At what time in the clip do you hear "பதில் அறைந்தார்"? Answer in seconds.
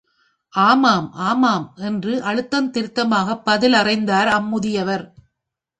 3.45-4.27